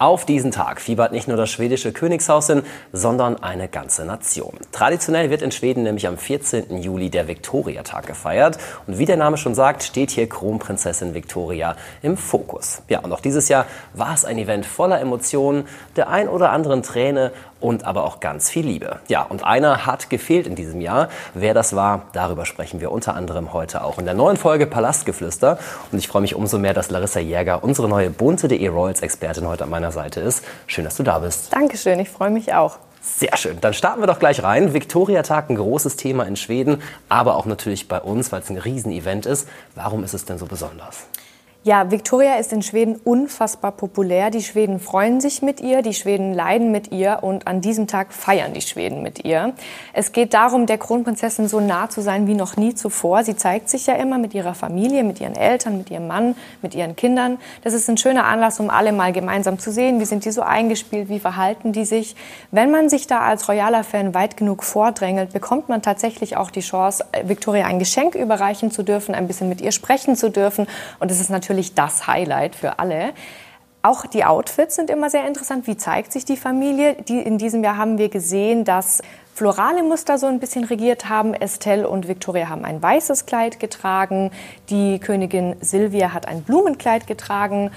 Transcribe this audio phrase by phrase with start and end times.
[0.00, 4.52] Auf diesen Tag fiebert nicht nur das schwedische Königshaus hin, sondern eine ganze Nation.
[4.70, 6.80] Traditionell wird in Schweden nämlich am 14.
[6.80, 8.58] Juli der Viktoriatag gefeiert.
[8.86, 12.82] Und wie der Name schon sagt, steht hier Kronprinzessin Viktoria im Fokus.
[12.88, 15.66] Ja, und auch dieses Jahr war es ein Event voller Emotionen,
[15.96, 19.00] der ein oder anderen Träne und aber auch ganz viel Liebe.
[19.08, 21.08] Ja, und einer hat gefehlt in diesem Jahr.
[21.34, 25.58] Wer das war, darüber sprechen wir unter anderem heute auch in der neuen Folge Palastgeflüster.
[25.90, 29.70] Und ich freue mich umso mehr, dass Larissa Jäger, unsere neue bunte.de Royals-Expertin, heute an
[29.70, 30.44] meiner Seite ist.
[30.66, 31.52] Schön, dass du da bist.
[31.52, 32.78] Dankeschön, ich freue mich auch.
[33.00, 33.60] Sehr schön.
[33.60, 34.74] Dann starten wir doch gleich rein.
[34.74, 39.26] Viktoriatag, ein großes Thema in Schweden, aber auch natürlich bei uns, weil es ein Riesenevent
[39.26, 39.48] ist.
[39.74, 41.06] Warum ist es denn so besonders?
[41.64, 44.30] Ja, Victoria ist in Schweden unfassbar populär.
[44.30, 48.12] Die Schweden freuen sich mit ihr, die Schweden leiden mit ihr und an diesem Tag
[48.12, 49.54] feiern die Schweden mit ihr.
[49.92, 53.24] Es geht darum, der Kronprinzessin so nah zu sein wie noch nie zuvor.
[53.24, 56.76] Sie zeigt sich ja immer mit ihrer Familie, mit ihren Eltern, mit ihrem Mann, mit
[56.76, 57.38] ihren Kindern.
[57.64, 60.42] Das ist ein schöner Anlass, um alle mal gemeinsam zu sehen, wie sind die so
[60.42, 62.14] eingespielt, wie verhalten die sich.
[62.52, 66.60] Wenn man sich da als royaler Fan weit genug vordrängelt, bekommt man tatsächlich auch die
[66.60, 70.68] Chance, Victoria ein Geschenk überreichen zu dürfen, ein bisschen mit ihr sprechen zu dürfen.
[71.00, 73.14] Und es ist natürlich natürlich das Highlight für alle.
[73.80, 75.66] Auch die Outfits sind immer sehr interessant.
[75.66, 76.96] Wie zeigt sich die Familie?
[77.08, 79.00] Die, in diesem Jahr haben wir gesehen, dass
[79.34, 81.32] florale Muster so ein bisschen regiert haben.
[81.32, 84.30] Estelle und Victoria haben ein weißes Kleid getragen.
[84.68, 87.70] Die Königin Silvia hat ein Blumenkleid getragen.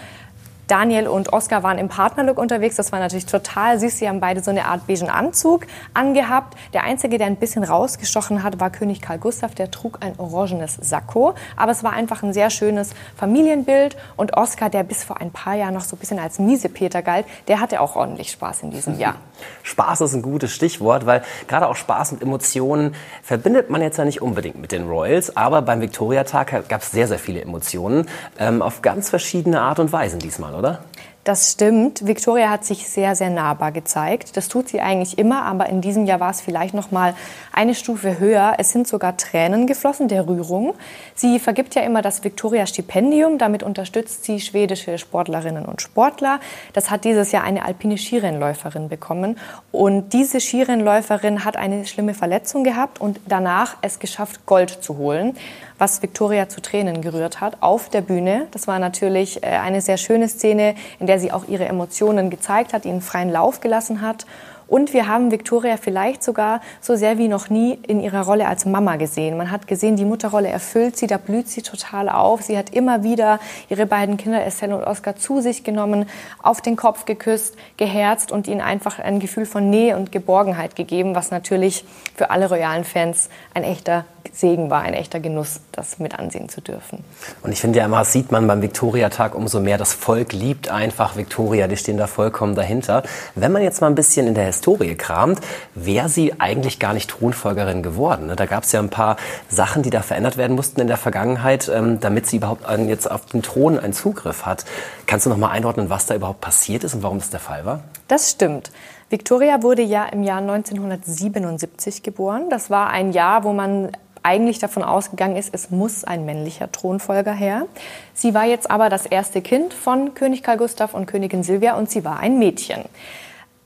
[0.72, 2.78] Daniel und Oscar waren im Partnerlook unterwegs.
[2.78, 3.98] Das war natürlich total süß.
[3.98, 6.58] Sie haben beide so eine Art beigen Anzug angehabt.
[6.72, 9.54] Der einzige, der ein bisschen rausgestochen hat, war König Karl Gustav.
[9.54, 11.34] Der trug ein orangenes Sakko.
[11.58, 13.98] Aber es war einfach ein sehr schönes Familienbild.
[14.16, 17.26] Und Oscar, der bis vor ein paar Jahren noch so ein bisschen als Miesepeter galt,
[17.50, 19.16] der hatte auch ordentlich Spaß in diesem Jahr.
[19.64, 24.06] Spaß ist ein gutes Stichwort, weil gerade auch Spaß und Emotionen verbindet man jetzt ja
[24.06, 25.36] nicht unbedingt mit den Royals.
[25.36, 28.08] Aber beim Victoria-Tag gab es sehr, sehr viele Emotionen.
[28.40, 30.61] Ähm, auf ganz verschiedene Art und Weisen diesmal, oder?
[30.62, 30.84] Oder?
[31.24, 32.08] Das stimmt.
[32.08, 34.36] Victoria hat sich sehr, sehr nahbar gezeigt.
[34.38, 37.14] Das tut sie eigentlich immer, aber in diesem Jahr war es vielleicht noch mal
[37.54, 38.56] eine Stufe höher.
[38.58, 40.74] Es sind sogar Tränen geflossen der Rührung.
[41.14, 43.38] Sie vergibt ja immer das Victoria Stipendium.
[43.38, 46.40] Damit unterstützt sie schwedische Sportlerinnen und Sportler.
[46.74, 49.38] Das hat dieses Jahr eine alpine Skirennläuferin bekommen.
[49.72, 55.36] Und diese Skirennläuferin hat eine schlimme Verletzung gehabt und danach es geschafft, Gold zu holen
[55.82, 58.48] was Victoria zu Tränen gerührt hat auf der Bühne.
[58.52, 62.74] Das war natürlich äh, eine sehr schöne Szene, in der sie auch ihre Emotionen gezeigt
[62.74, 64.26] hat, ihnen freien Lauf gelassen hat.
[64.72, 68.64] Und wir haben Victoria vielleicht sogar so sehr wie noch nie in ihrer Rolle als
[68.64, 69.36] Mama gesehen.
[69.36, 72.42] Man hat gesehen, die Mutterrolle erfüllt sie, da blüht sie total auf.
[72.42, 76.06] Sie hat immer wieder ihre beiden Kinder, Estelle und Oscar, zu sich genommen,
[76.42, 81.16] auf den Kopf geküsst, geherzt und ihnen einfach ein Gefühl von Nähe und Geborgenheit gegeben,
[81.16, 81.84] was natürlich
[82.16, 86.62] für alle royalen Fans ein echter Segen war, ein echter Genuss, das mit ansehen zu
[86.62, 87.04] dürfen.
[87.44, 91.18] Und ich finde ja immer, sieht man beim Viktoriatag umso mehr, das Volk liebt einfach
[91.18, 93.04] Viktoria, die stehen da vollkommen dahinter.
[93.36, 95.40] Wenn man jetzt mal ein bisschen in der Historie kramt,
[95.76, 98.28] wäre sie eigentlich gar nicht Thronfolgerin geworden.
[98.28, 98.36] Ne?
[98.36, 99.18] Da gab es ja ein paar
[99.50, 103.26] Sachen, die da verändert werden mussten in der Vergangenheit, ähm, damit sie überhaupt jetzt auf
[103.26, 104.66] den Thron einen Zugriff hat.
[105.08, 107.66] Kannst du noch mal einordnen, was da überhaupt passiert ist und warum das der Fall
[107.66, 107.84] war?
[108.08, 108.72] Das stimmt.
[109.10, 112.50] Victoria wurde ja im Jahr 1977 geboren.
[112.50, 113.92] Das war ein Jahr, wo man
[114.24, 117.68] eigentlich davon ausgegangen ist, es muss ein männlicher Thronfolger her.
[118.14, 121.90] Sie war jetzt aber das erste Kind von König Karl Gustav und Königin Silvia und
[121.90, 122.84] sie war ein Mädchen.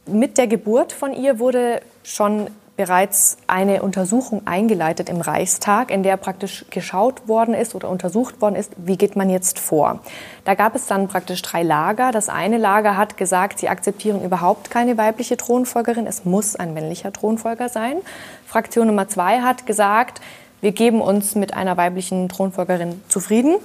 [0.05, 6.17] Mit der Geburt von ihr wurde schon bereits eine Untersuchung eingeleitet im Reichstag, in der
[6.17, 10.01] praktisch geschaut worden ist oder untersucht worden ist, wie geht man jetzt vor.
[10.43, 12.11] Da gab es dann praktisch drei Lager.
[12.11, 17.13] Das eine Lager hat gesagt, sie akzeptieren überhaupt keine weibliche Thronfolgerin, es muss ein männlicher
[17.13, 17.97] Thronfolger sein.
[18.45, 20.21] Fraktion Nummer zwei hat gesagt,
[20.61, 23.55] wir geben uns mit einer weiblichen Thronfolgerin zufrieden,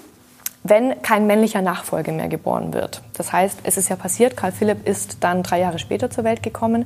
[0.62, 3.02] wenn kein männlicher Nachfolger mehr geboren wird.
[3.14, 6.42] Das heißt, es ist ja passiert, Karl Philipp ist dann drei Jahre später zur Welt
[6.42, 6.84] gekommen,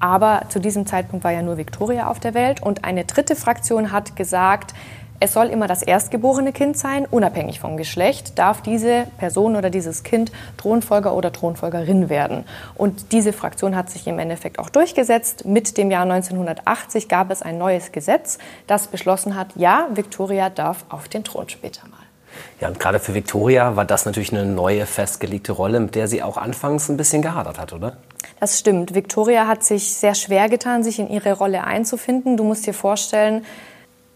[0.00, 3.92] aber zu diesem Zeitpunkt war ja nur Victoria auf der Welt und eine dritte Fraktion
[3.92, 4.74] hat gesagt,
[5.20, 10.02] es soll immer das erstgeborene Kind sein, unabhängig vom Geschlecht, darf diese Person oder dieses
[10.02, 12.44] Kind Thronfolger oder Thronfolgerin werden.
[12.74, 15.44] Und diese Fraktion hat sich im Endeffekt auch durchgesetzt.
[15.44, 20.84] Mit dem Jahr 1980 gab es ein neues Gesetz, das beschlossen hat, ja, Victoria darf
[20.88, 21.98] auf den Thron später mal.
[22.60, 26.22] Ja, und gerade für Victoria war das natürlich eine neue festgelegte Rolle, mit der sie
[26.22, 27.96] auch anfangs ein bisschen gehadert hat, oder?
[28.38, 28.94] Das stimmt.
[28.94, 32.36] Victoria hat sich sehr schwer getan, sich in ihre Rolle einzufinden.
[32.38, 33.44] Du musst dir vorstellen,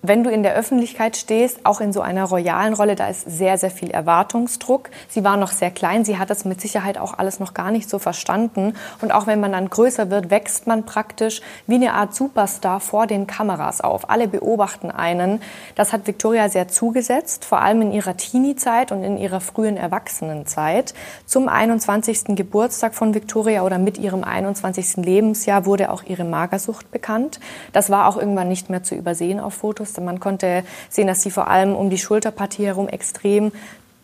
[0.07, 3.57] wenn du in der Öffentlichkeit stehst, auch in so einer royalen Rolle, da ist sehr,
[3.57, 4.91] sehr viel Erwartungsdruck.
[5.09, 7.89] Sie war noch sehr klein, sie hat das mit Sicherheit auch alles noch gar nicht
[7.89, 8.75] so verstanden.
[9.01, 13.07] Und auch wenn man dann größer wird, wächst man praktisch wie eine Art Superstar vor
[13.07, 14.11] den Kameras auf.
[14.11, 15.41] Alle beobachten einen.
[15.75, 20.93] Das hat Victoria sehr zugesetzt, vor allem in ihrer Teenie-Zeit und in ihrer frühen Erwachsenenzeit.
[21.25, 22.37] Zum 21.
[22.37, 24.97] Geburtstag von Victoria oder mit ihrem 21.
[24.97, 27.41] Lebensjahr wurde auch ihre Magersucht bekannt.
[27.73, 30.01] Das war auch irgendwann nicht mehr zu übersehen auf Fotos musste.
[30.01, 33.53] Man konnte sehen, dass sie vor allem um die Schulterpartie herum extrem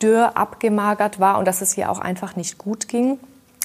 [0.02, 3.18] dürr abgemagert war und dass es ihr auch einfach nicht gut ging.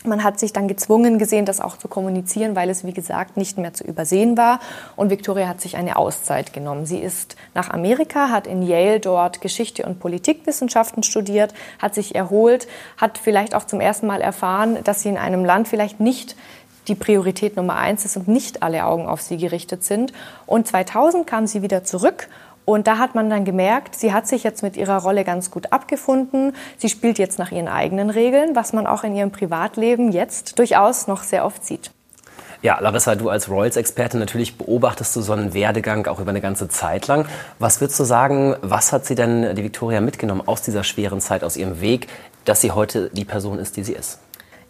[0.03, 3.57] Man hat sich dann gezwungen gesehen, das auch zu kommunizieren, weil es, wie gesagt, nicht
[3.57, 4.59] mehr zu übersehen war.
[4.95, 6.85] Und Victoria hat sich eine Auszeit genommen.
[6.85, 12.67] Sie ist nach Amerika, hat in Yale dort Geschichte und Politikwissenschaften studiert, hat sich erholt,
[12.97, 16.35] hat vielleicht auch zum ersten Mal erfahren, dass sie in einem Land vielleicht nicht
[16.87, 20.13] die Priorität Nummer eins ist und nicht alle Augen auf sie gerichtet sind.
[20.45, 22.27] Und 2000 kam sie wieder zurück
[22.65, 25.71] und da hat man dann gemerkt, sie hat sich jetzt mit ihrer Rolle ganz gut
[25.71, 26.55] abgefunden.
[26.77, 31.07] Sie spielt jetzt nach ihren eigenen Regeln, was man auch in ihrem Privatleben jetzt durchaus
[31.07, 31.91] noch sehr oft sieht.
[32.63, 36.67] Ja, Larissa, du als Royals-Experte natürlich beobachtest du so einen Werdegang auch über eine ganze
[36.67, 37.27] Zeit lang.
[37.59, 41.43] Was würdest du sagen, was hat sie denn, die Victoria, mitgenommen aus dieser schweren Zeit,
[41.43, 42.07] aus ihrem Weg,
[42.45, 44.17] dass sie heute die Person ist, die sie ist?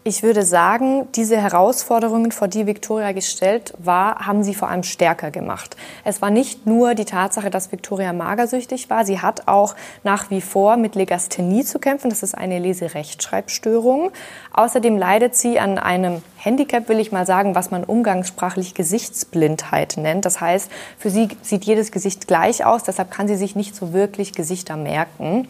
[0.08, 5.32] Ich würde sagen, diese Herausforderungen, vor die Victoria gestellt war, haben sie vor allem stärker
[5.32, 5.76] gemacht.
[6.04, 9.04] Es war nicht nur die Tatsache, dass Victoria magersüchtig war.
[9.04, 12.12] Sie hat auch nach wie vor mit Legasthenie zu kämpfen.
[12.12, 14.12] Das ist eine Leserechtschreibstörung.
[14.54, 20.26] Außerdem leidet sie an einem Handicap, will ich mal sagen, was man umgangssprachlich Gesichtsblindheit nennt.
[20.26, 20.70] Das heißt,
[21.00, 22.84] für sie sieht jedes Gesicht gleich aus.
[22.84, 25.48] Deshalb kann sie sich nicht so wirklich Gesichter merken.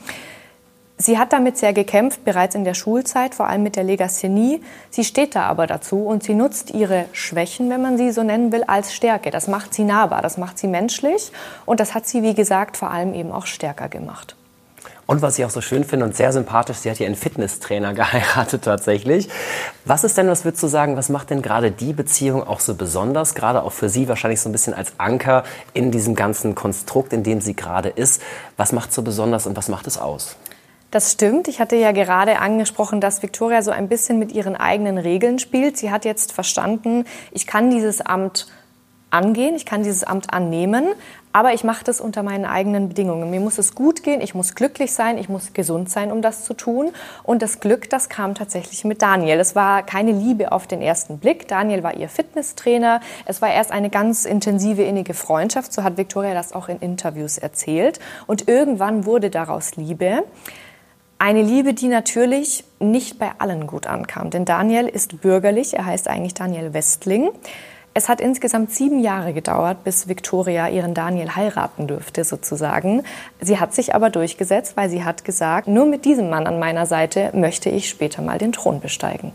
[0.97, 4.61] Sie hat damit sehr gekämpft, bereits in der Schulzeit, vor allem mit der Legasthenie.
[4.89, 8.53] Sie steht da aber dazu und sie nutzt ihre Schwächen, wenn man sie so nennen
[8.53, 9.29] will, als Stärke.
[9.29, 11.33] Das macht sie nahbar, das macht sie menschlich
[11.65, 14.37] und das hat sie, wie gesagt, vor allem eben auch stärker gemacht.
[15.05, 17.93] Und was ich auch so schön finde und sehr sympathisch, sie hat hier einen Fitnesstrainer
[17.93, 19.27] geheiratet tatsächlich.
[19.83, 22.73] Was ist denn, was würdest du sagen, was macht denn gerade die Beziehung auch so
[22.73, 25.43] besonders, gerade auch für Sie wahrscheinlich so ein bisschen als Anker
[25.73, 28.21] in diesem ganzen Konstrukt, in dem sie gerade ist?
[28.55, 30.37] Was macht so besonders und was macht es aus?
[30.95, 31.49] Das stimmt.
[31.49, 35.75] Ich hatte ja gerade angesprochen, dass Victoria so ein bisschen mit ihren eigenen Regeln spielt.
[35.75, 37.03] Sie hat jetzt verstanden,
[37.33, 38.47] ich kann dieses Amt
[39.09, 40.85] angehen, ich kann dieses Amt annehmen,
[41.33, 43.29] aber ich mache das unter meinen eigenen Bedingungen.
[43.29, 46.45] Mir muss es gut gehen, ich muss glücklich sein, ich muss gesund sein, um das
[46.45, 46.91] zu tun.
[47.23, 49.37] Und das Glück, das kam tatsächlich mit Daniel.
[49.41, 51.49] Es war keine Liebe auf den ersten Blick.
[51.49, 53.01] Daniel war ihr Fitnesstrainer.
[53.25, 55.73] Es war erst eine ganz intensive, innige Freundschaft.
[55.73, 57.99] So hat Victoria das auch in Interviews erzählt.
[58.27, 60.23] Und irgendwann wurde daraus Liebe.
[61.17, 66.09] Eine Liebe, die natürlich nicht bei allen gut ankam, denn Daniel ist bürgerlich, er heißt
[66.09, 67.29] eigentlich Daniel Westling.
[67.93, 73.03] Es hat insgesamt sieben Jahre gedauert, bis Victoria ihren Daniel heiraten dürfte, sozusagen.
[73.39, 76.85] Sie hat sich aber durchgesetzt, weil sie hat gesagt, nur mit diesem Mann an meiner
[76.85, 79.31] Seite möchte ich später mal den Thron besteigen.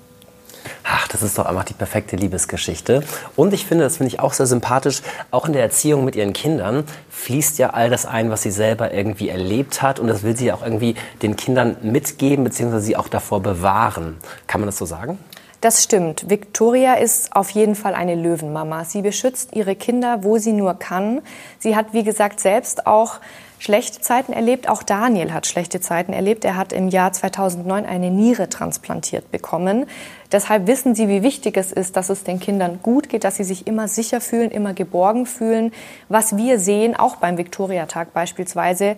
[0.92, 3.04] Ach, das ist doch einfach die perfekte Liebesgeschichte.
[3.36, 6.32] Und ich finde, das finde ich auch sehr sympathisch, auch in der Erziehung mit ihren
[6.32, 10.00] Kindern fließt ja all das ein, was sie selber irgendwie erlebt hat.
[10.00, 14.16] Und das will sie auch irgendwie den Kindern mitgeben, beziehungsweise sie auch davor bewahren.
[14.48, 15.18] Kann man das so sagen?
[15.60, 16.28] Das stimmt.
[16.28, 18.84] Victoria ist auf jeden Fall eine Löwenmama.
[18.84, 21.20] Sie beschützt ihre Kinder, wo sie nur kann.
[21.58, 23.20] Sie hat, wie gesagt, selbst auch
[23.58, 24.68] schlechte Zeiten erlebt.
[24.68, 26.46] Auch Daniel hat schlechte Zeiten erlebt.
[26.46, 29.86] Er hat im Jahr 2009 eine Niere transplantiert bekommen.
[30.32, 33.44] Deshalb wissen Sie, wie wichtig es ist, dass es den Kindern gut geht, dass sie
[33.44, 35.72] sich immer sicher fühlen, immer geborgen fühlen.
[36.08, 38.96] Was wir sehen, auch beim Viktoriatag beispielsweise,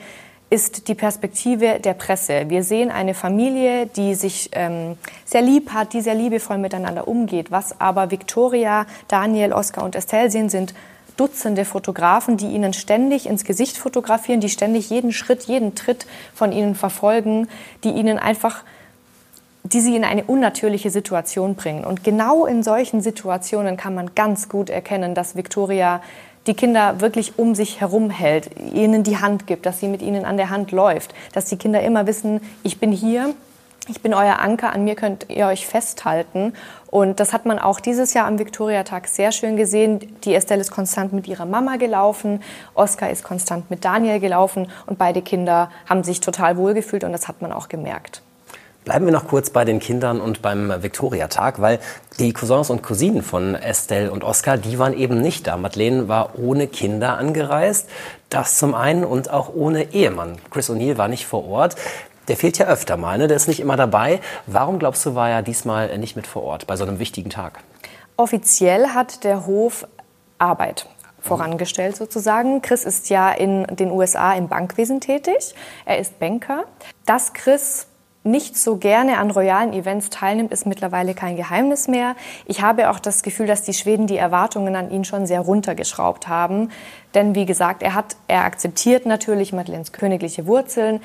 [0.51, 2.45] ist die Perspektive der Presse.
[2.49, 7.51] Wir sehen eine Familie, die sich ähm, sehr lieb hat, die sehr liebevoll miteinander umgeht.
[7.51, 10.75] Was aber Victoria, Daniel, Oskar und Estelle sehen, sind
[11.17, 16.53] Dutzende Fotografen, die ihnen ständig ins Gesicht fotografieren, die ständig jeden Schritt, jeden Tritt von
[16.53, 17.49] ihnen verfolgen,
[17.85, 18.63] die ihnen einfach,
[19.73, 21.85] die sie in eine unnatürliche Situation bringen.
[21.85, 26.03] Und genau in solchen Situationen kann man ganz gut erkennen, dass Victoria
[26.47, 30.25] die Kinder wirklich um sich herum hält, ihnen die Hand gibt, dass sie mit ihnen
[30.25, 33.35] an der Hand läuft, dass die Kinder immer wissen, ich bin hier,
[33.89, 36.53] ich bin euer Anker, an mir könnt ihr euch festhalten.
[36.91, 40.17] Und das hat man auch dieses Jahr am Viktoriatag sehr schön gesehen.
[40.25, 42.43] Die Estelle ist konstant mit ihrer Mama gelaufen,
[42.75, 47.29] Oskar ist konstant mit Daniel gelaufen und beide Kinder haben sich total wohlgefühlt und das
[47.29, 48.23] hat man auch gemerkt.
[48.85, 51.79] Bleiben wir noch kurz bei den Kindern und beim Viktoriatag, weil
[52.19, 55.57] die Cousins und Cousinen von Estelle und Oskar, die waren eben nicht da.
[55.57, 57.89] Madeleine war ohne Kinder angereist,
[58.29, 60.39] das zum einen und auch ohne Ehemann.
[60.51, 61.77] Chris O'Neill war nicht vor Ort.
[62.27, 63.29] Der fehlt ja öfter mal, ne?
[63.29, 64.21] der ist nicht immer dabei.
[64.47, 67.61] Warum glaubst du, war er diesmal nicht mit vor Ort bei so einem wichtigen Tag?
[68.17, 69.87] Offiziell hat der Hof
[70.39, 70.89] Arbeit.
[71.21, 72.63] vorangestellt sozusagen.
[72.63, 75.55] Chris ist ja in den USA im Bankwesen tätig.
[75.85, 76.65] Er ist Banker.
[77.07, 77.87] Dass Chris
[78.25, 82.15] nicht so gerne an royalen Events teilnimmt, ist mittlerweile kein Geheimnis mehr.
[82.47, 86.29] Ich habe auch das Gefühl, dass die Schweden die Erwartungen an ihn schon sehr runtergeschraubt
[86.29, 86.71] haben.
[87.15, 91.01] Denn wie gesagt, er hat, er akzeptiert natürlich Madeleines königliche Wurzeln.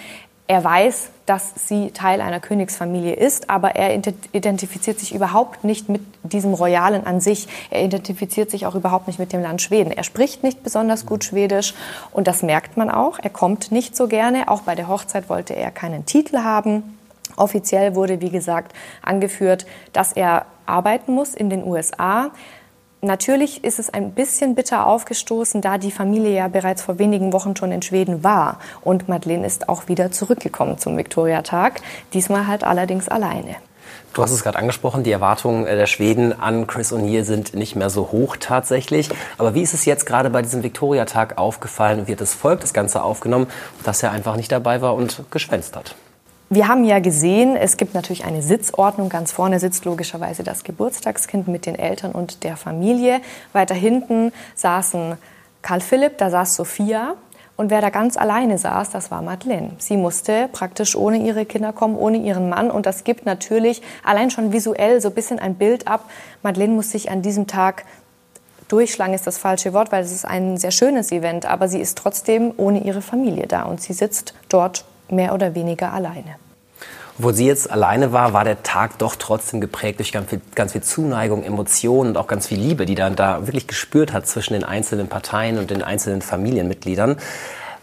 [0.50, 3.94] Er weiß, dass sie Teil einer Königsfamilie ist, aber er
[4.32, 7.50] identifiziert sich überhaupt nicht mit diesem Royalen an sich.
[7.70, 9.92] Er identifiziert sich auch überhaupt nicht mit dem Land Schweden.
[9.92, 11.74] Er spricht nicht besonders gut Schwedisch
[12.14, 13.20] und das merkt man auch.
[13.22, 14.48] Er kommt nicht so gerne.
[14.48, 16.97] Auch bei der Hochzeit wollte er keinen Titel haben.
[17.38, 22.32] Offiziell wurde, wie gesagt, angeführt, dass er arbeiten muss in den USA.
[23.02, 27.56] Natürlich ist es ein bisschen bitter aufgestoßen, da die Familie ja bereits vor wenigen Wochen
[27.56, 28.60] schon in Schweden war.
[28.82, 31.80] Und Madeleine ist auch wieder zurückgekommen zum Viktoriatag,
[32.14, 33.56] diesmal halt allerdings alleine.
[34.14, 37.76] Du hast es gerade angesprochen, die Erwartungen äh, der Schweden an Chris O'Neill sind nicht
[37.76, 39.10] mehr so hoch tatsächlich.
[39.38, 42.08] Aber wie ist es jetzt gerade bei diesem Viktoriatag aufgefallen?
[42.08, 43.48] Wie hat das Volk das Ganze aufgenommen,
[43.84, 45.96] dass er einfach nicht dabei war und geschwänzt hat?
[46.50, 49.10] Wir haben ja gesehen, es gibt natürlich eine Sitzordnung.
[49.10, 53.20] Ganz vorne sitzt logischerweise das Geburtstagskind mit den Eltern und der Familie.
[53.52, 55.18] Weiter hinten saßen
[55.62, 57.16] Karl Philipp, da saß Sophia.
[57.58, 59.72] Und wer da ganz alleine saß, das war Madeleine.
[59.80, 62.72] Sie musste praktisch ohne ihre Kinder kommen, ohne ihren Mann.
[62.72, 66.10] Und das gibt natürlich allein schon visuell so ein bisschen ein Bild ab.
[66.44, 67.84] Madeleine muss sich an diesem Tag
[68.70, 71.98] durchschlagen ist das falsche Wort, weil es ist ein sehr schönes Event, aber sie ist
[71.98, 76.36] trotzdem ohne ihre Familie da und sie sitzt dort mehr oder weniger alleine.
[77.18, 80.74] Obwohl sie jetzt alleine war, war der Tag doch trotzdem geprägt durch ganz viel, ganz
[80.74, 84.54] viel Zuneigung, Emotionen und auch ganz viel Liebe, die dann da wirklich gespürt hat zwischen
[84.54, 87.18] den einzelnen Parteien und den einzelnen Familienmitgliedern.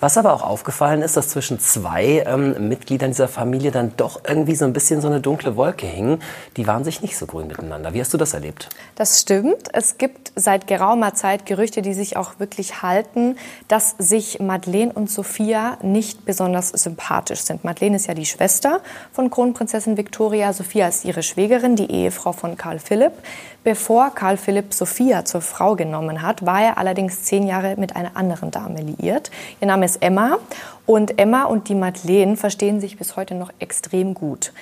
[0.05, 4.55] Was aber auch aufgefallen ist, dass zwischen zwei ähm, Mitgliedern dieser Familie dann doch irgendwie
[4.55, 6.19] so ein bisschen so eine dunkle Wolke hing.
[6.59, 7.95] Die waren sich nicht so grün miteinander.
[7.95, 8.69] Wie hast du das erlebt?
[8.97, 9.71] Das stimmt.
[9.73, 15.11] Es gibt seit geraumer Zeit Gerüchte, die sich auch wirklich halten, dass sich Madeleine und
[15.11, 17.65] Sophia nicht besonders sympathisch sind.
[17.65, 18.81] Madeleine ist ja die Schwester
[19.11, 20.53] von Kronprinzessin Victoria.
[20.53, 23.15] Sophia ist ihre Schwägerin, die Ehefrau von Karl Philipp.
[23.65, 28.15] Bevor Karl Philipp Sophia zur Frau genommen hat, war er allerdings zehn Jahre mit einer
[28.15, 29.31] anderen Dame liiert.
[29.63, 30.39] Ihr Name ist Emma
[30.87, 34.53] und Emma und die Madeleine verstehen sich bis heute noch extrem gut.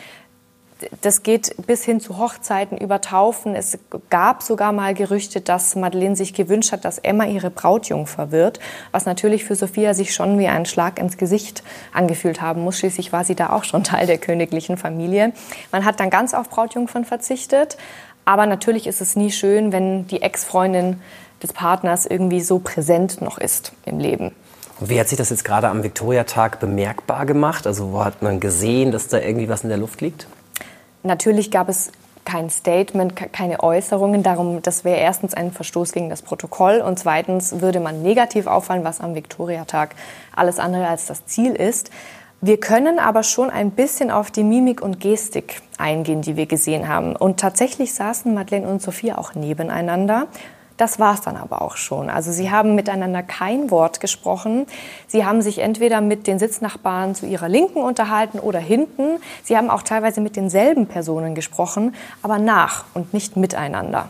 [1.01, 3.55] Das geht bis hin zu Hochzeiten über Taufen.
[3.55, 3.79] Es
[4.11, 8.59] gab sogar mal Gerüchte, dass Madeleine sich gewünscht hat, dass Emma ihre Brautjungfer wird,
[8.91, 11.63] was natürlich für Sophia sich schon wie ein Schlag ins Gesicht
[11.93, 12.79] angefühlt haben muss.
[12.79, 15.33] Schließlich war sie da auch schon Teil der königlichen Familie.
[15.71, 17.77] Man hat dann ganz auf Brautjungfern verzichtet,
[18.25, 21.01] aber natürlich ist es nie schön, wenn die Ex-Freundin
[21.43, 24.33] des Partners irgendwie so präsent noch ist im Leben.
[24.83, 27.69] Und wie hat sich das jetzt gerade am Viktoriatag bemerkbar gemacht?
[27.69, 30.27] Also wo hat man gesehen, dass da irgendwie was in der Luft liegt?
[31.05, 31.93] Natürlich gab es
[32.25, 34.25] kein Statement, keine Äußerungen.
[34.25, 38.83] Darum, das wäre erstens ein Verstoß gegen das Protokoll und zweitens würde man negativ auffallen,
[38.83, 39.95] was am Viktoriatag
[40.35, 41.93] alles andere als das Ziel ist.
[42.41, 46.89] Wir können aber schon ein bisschen auf die Mimik und Gestik eingehen, die wir gesehen
[46.89, 47.15] haben.
[47.15, 50.27] Und tatsächlich saßen Madeleine und Sophia auch nebeneinander.
[50.77, 52.11] Das war es dann aber auch schon.
[52.11, 54.67] Also sie haben miteinander kein Wort gesprochen.
[55.07, 59.19] Sie haben sich entweder mit den Sitznachbarn zu ihrer Linken unterhalten oder hinten.
[59.43, 64.09] Sie haben auch teilweise mit denselben Personen gesprochen, aber nach und nicht miteinander.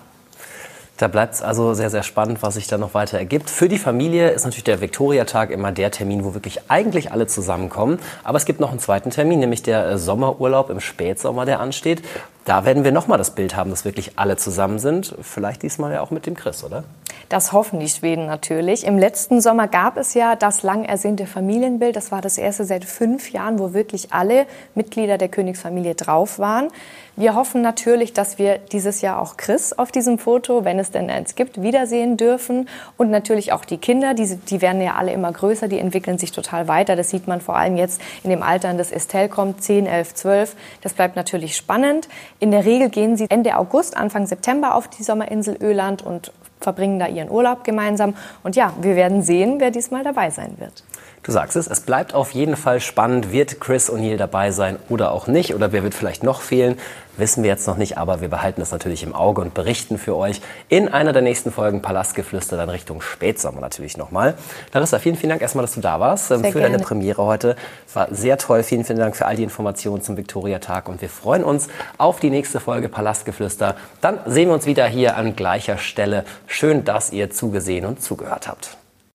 [1.03, 3.51] Da bleibt es also sehr, sehr spannend, was sich da noch weiter ergibt.
[3.51, 7.99] Für die Familie ist natürlich der Viktoriatag immer der Termin, wo wirklich eigentlich alle zusammenkommen.
[8.23, 12.03] Aber es gibt noch einen zweiten Termin, nämlich der äh, Sommerurlaub im Spätsommer, der ansteht.
[12.45, 15.13] Da werden wir nochmal das Bild haben, dass wirklich alle zusammen sind.
[15.23, 16.85] Vielleicht diesmal ja auch mit dem Chris, oder?
[17.33, 18.85] Das hoffen die Schweden natürlich.
[18.85, 21.97] Im letzten Sommer gab es ja das lang ersehnte Familienbild.
[21.97, 26.69] Das war das erste seit fünf Jahren, wo wirklich alle Mitglieder der Königsfamilie drauf waren.
[27.17, 31.09] Wir hoffen natürlich, dass wir dieses Jahr auch Chris auf diesem Foto, wenn es denn
[31.09, 32.69] eins gibt, wiedersehen dürfen.
[32.99, 36.33] Und natürlich auch die Kinder, die, die werden ja alle immer größer, die entwickeln sich
[36.33, 36.97] total weiter.
[36.97, 40.13] Das sieht man vor allem jetzt in dem Alter, in das Estelle kommt, 10, 11,
[40.13, 40.57] 12.
[40.83, 42.09] Das bleibt natürlich spannend.
[42.41, 46.31] In der Regel gehen sie Ende August, Anfang September auf die Sommerinsel Öland und
[46.63, 48.15] verbringen da ihren Urlaub gemeinsam.
[48.43, 50.85] Und ja, wir werden sehen, wer diesmal dabei sein wird.
[51.25, 53.31] Du sagst es, es bleibt auf jeden Fall spannend.
[53.31, 55.55] Wird Chris O'Neill dabei sein oder auch nicht?
[55.55, 56.79] Oder wer wird vielleicht noch fehlen?
[57.17, 60.17] Wissen wir jetzt noch nicht, aber wir behalten das natürlich im Auge und berichten für
[60.17, 64.35] euch in einer der nächsten Folgen Palastgeflüster dann Richtung Spätsommer natürlich nochmal.
[64.73, 66.63] Larissa, vielen, vielen Dank erstmal, dass du da warst sehr für gerne.
[66.63, 67.55] deine Premiere heute.
[67.87, 68.65] Es war sehr toll.
[68.65, 72.31] Vielen, vielen Dank für all die Informationen zum Viktoriatag und wir freuen uns auf die
[72.31, 73.77] nächste Folge Palastgeflüster.
[74.01, 76.25] Dann sehen wir uns wieder hier an gleicher Stelle.
[76.49, 78.77] Schön, dass ihr zugesehen und zugehört habt.